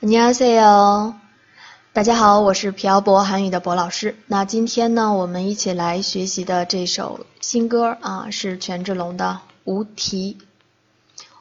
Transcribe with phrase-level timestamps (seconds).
[0.00, 1.14] 你好，哟！
[1.92, 4.14] 大家好，我是朴博韩语的博老师。
[4.28, 10.36] 那今天呢，我们一起来学习的这首新歌啊，是权志龙的《无题》。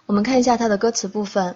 [0.07, 1.55] 我们看一下它的歌词部分。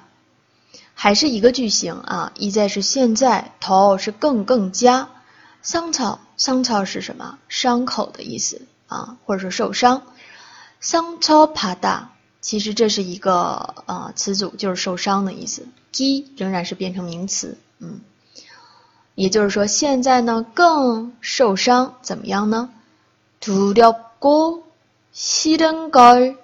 [0.94, 2.32] 还是一个句型啊。
[2.37, 5.10] 이제是现在，더是更更加，
[5.62, 7.38] 상처상처是什么？
[7.48, 10.04] 伤口的意思啊，或者说受伤。
[10.81, 12.12] 상처받 다。
[12.41, 15.66] 其实这是一个呃词组，就是受伤的意思。
[15.93, 18.00] 기仍然是变成名词，嗯，
[19.15, 22.70] 也就是说现在呢更受伤，怎么样呢？
[23.41, 26.37] 두렵고싫은걸알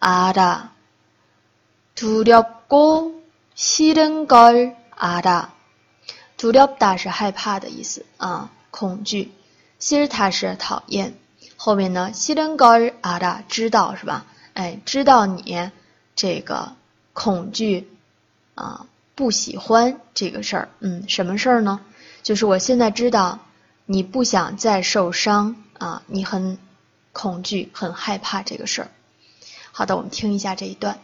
[0.00, 0.68] 아，
[1.94, 5.48] 두렵고싫은걸알 아，
[6.38, 9.32] 두렵다是害怕的意思啊，恐惧。
[9.80, 11.14] 싫다是讨厌，
[11.56, 14.24] 后面呢싫은걸알아知道是吧？
[14.59, 15.71] 哎，知道你
[16.15, 16.73] 这个
[17.13, 17.87] 恐惧
[18.55, 21.79] 啊，不喜欢这个事儿，嗯，什么事儿呢？
[22.23, 23.39] 就是我现在知道
[23.85, 26.57] 你不想再受伤啊，你很
[27.13, 28.89] 恐惧，很害怕这个事儿。
[29.71, 30.97] 好的，我们听一下这一段。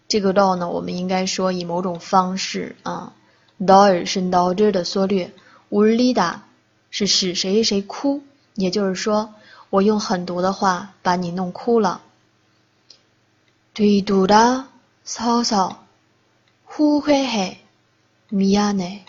[0.09, 3.13] 这个豆呢，我们应该说以某种方式啊。
[3.60, 5.32] dollar 是 dollar 的缩略，
[5.70, 6.44] 乌里达
[6.90, 8.22] 是使谁谁哭，
[8.56, 9.34] 也就是说，
[9.70, 12.02] 我用狠毒的话把你弄哭了。
[13.74, 14.66] 对毒的
[15.04, 15.86] 嫂嫂，
[16.70, 19.00] 후회해미안해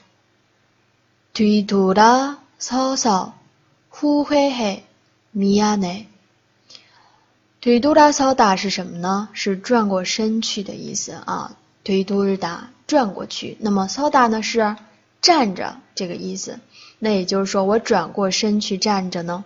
[1.32, 3.34] 对毒的嫂嫂，
[3.92, 6.06] 후회해미안 해。
[7.60, 9.28] 对毒的嫂达是什么呢？
[9.32, 11.56] 是转过身去的意思啊。
[11.88, 12.70] 对毒日达。
[12.86, 14.76] 转过去，那么骚达呢是
[15.22, 16.60] 站着这个意思，
[16.98, 19.42] 那也就是说我转过身去站着呢。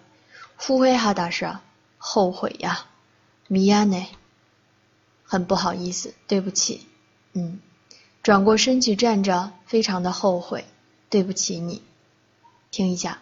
[0.58, 1.49] 후회哈达是
[1.99, 2.81] 后悔呀，
[3.49, 4.06] 미안 해，
[5.25, 6.88] 很不好意思，对不起，
[7.32, 7.61] 嗯，
[8.25, 10.64] 转过身去站着，非常的后悔，
[11.08, 11.81] 对不起你，
[12.73, 13.19] 听一下。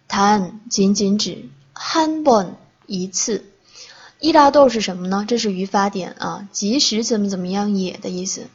[0.07, 2.55] 단仅仅指한번
[2.85, 3.45] 一次。
[4.21, 5.25] 伊拉豆是什么呢？
[5.27, 8.47] 这是语法点啊，即使怎么怎么样也的意思，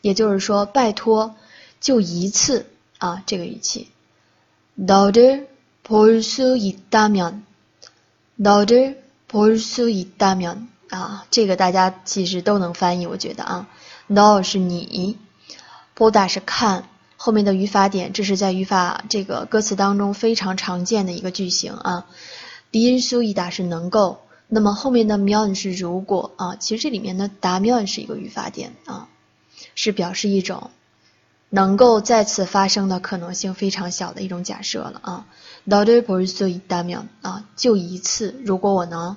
[0.00, 1.34] 也就是说，拜托
[1.80, 2.66] 就一次
[2.98, 3.88] 啊，这个语气。
[4.78, 7.40] 너를볼수있다 면，
[8.38, 13.66] 너를볼수있다 면， 啊，这个大家其实都能翻译，我觉得啊，
[14.06, 15.18] no 是你，
[15.96, 22.06] 보다是看，后面的语法点，这是在语法这个歌词当中非常常见的一个句型啊。
[22.70, 24.20] 릴수있다是能够。
[24.48, 29.08] 那么后面的면是如果啊，其实这里面的达면是一个语法点啊，
[29.74, 30.70] 是表示一种
[31.48, 35.26] 能够再次发生的可能性非常小的一种假设了啊。
[35.68, 39.16] 너를볼수있다면啊，就一次，如果我能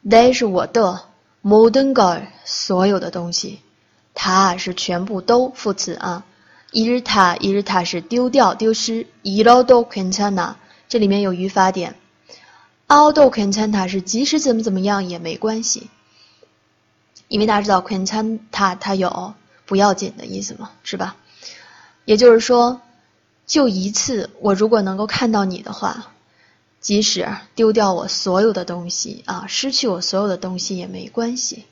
[0.04, 1.04] 내是我的，
[1.44, 3.60] moden 걸 所有的东西，
[4.14, 6.24] 它是全部都副词啊。
[6.72, 9.08] 잃을 다， 잃을 다是丢掉、丢失。
[9.24, 10.56] 잃어도괜찮 아，
[10.88, 11.96] 这里面有语法点。
[12.88, 15.90] 얻도괜찮다是即使怎么怎么样也没关系，
[17.28, 21.16] 因为大家知道괜찮다它有不要紧的意思嘛，是吧？
[22.06, 22.82] 也就是说，
[23.46, 26.12] 就一次，我如果能够看到你的话。
[26.84, 31.66] 即使丢掉我所有的东西啊，失去我所有的东西也没关系。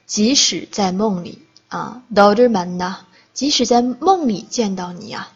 [0.05, 1.41] 即使在梦里。
[1.69, 5.29] 啊，너를만 나， 即使在梦里见到你呀。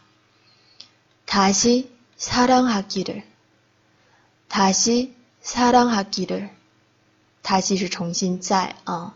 [1.26, 3.24] 다시사랑하기 를，
[4.50, 6.50] 다시사랑하기 를，
[7.44, 9.14] 다시是重新再啊，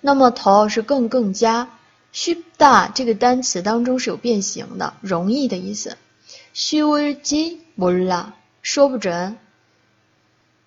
[0.00, 1.70] 那么头是更更加
[2.12, 5.98] 虚大这个单词当中是有变形的，容易的意思。
[6.52, 9.36] 虚乌日基姆日拉说不准，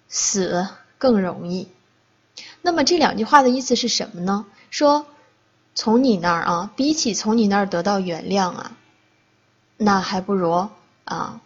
[0.10, 1.70] 死更容易。
[2.62, 4.46] 那么这两句话的意思是什么呢？
[4.70, 5.06] 说。
[5.78, 8.78] 从你那儿啊，比起从你那儿得到原谅啊，
[9.77, 10.69] 那还不如
[11.05, 11.41] 啊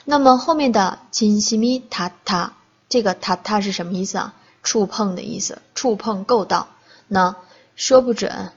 [0.05, 2.53] 那么后面的金西米塔塔，
[2.89, 4.35] 这个塔塔是什么意思啊？
[4.63, 6.69] 触碰的意思，触碰够到。
[7.09, 7.37] 那
[7.77, 8.51] 说不准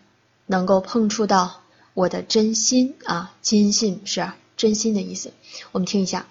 [0.46, 1.62] 能够碰触到
[1.94, 5.32] 我的真心啊，坚信是真心的意思。
[5.72, 6.26] 我们听一下。